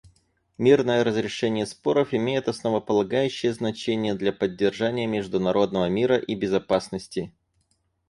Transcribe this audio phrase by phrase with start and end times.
[0.57, 7.31] Мирное разрешение споров имеет основополагающее значение для поддержания международного мира и безопасности.